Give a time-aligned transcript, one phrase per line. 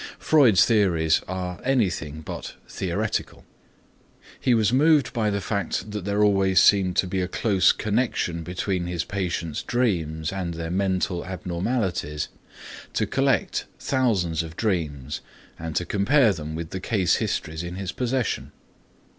[0.17, 3.45] Freud's theories are anything but theoretical.
[4.39, 8.41] He was moved by the fact that there always seemed to be a close connection
[8.41, 12.29] between his patients' dreams and their mental abnormalities,
[12.93, 15.21] to collect thousands of dreams
[15.59, 18.51] and to compare them with the case histories in his possession.